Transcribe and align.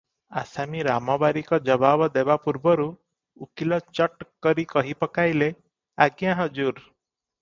ଆସାମୀ 0.41 0.79
ରାମବାରିକ 0.85 1.59
ଜବାବ 1.67 2.07
ଦେବାପୂର୍ବରୁ 2.15 2.87
ଉକୀଲ 3.47 3.79
ଚଟ୍ 3.99 4.27
କରି 4.47 4.67
କହି 4.75 4.97
ପକାଇଲେ, 5.05 5.51
"ଆଜ୍ଞା 6.07 6.35
ହଜୁର! 6.41 6.87